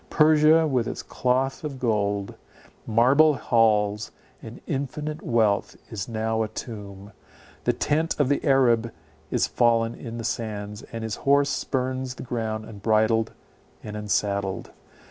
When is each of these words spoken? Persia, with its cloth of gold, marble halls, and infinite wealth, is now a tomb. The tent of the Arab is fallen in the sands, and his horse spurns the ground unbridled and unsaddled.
Persia, 0.09 0.65
with 0.65 0.87
its 0.87 1.03
cloth 1.03 1.63
of 1.63 1.77
gold, 1.79 2.33
marble 2.87 3.35
halls, 3.35 4.09
and 4.41 4.59
infinite 4.65 5.21
wealth, 5.21 5.75
is 5.91 6.09
now 6.09 6.41
a 6.41 6.47
tomb. 6.47 7.11
The 7.65 7.73
tent 7.73 8.19
of 8.19 8.27
the 8.27 8.43
Arab 8.43 8.91
is 9.29 9.45
fallen 9.45 9.93
in 9.93 10.17
the 10.17 10.23
sands, 10.23 10.81
and 10.91 11.03
his 11.03 11.17
horse 11.17 11.51
spurns 11.51 12.15
the 12.15 12.23
ground 12.23 12.65
unbridled 12.65 13.33
and 13.83 13.95
unsaddled. 13.95 14.71